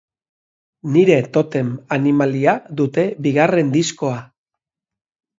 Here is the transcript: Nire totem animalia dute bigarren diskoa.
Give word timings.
Nire 0.93 1.17
totem 1.35 1.67
animalia 1.97 2.55
dute 2.79 3.03
bigarren 3.27 3.69
diskoa. 3.75 4.15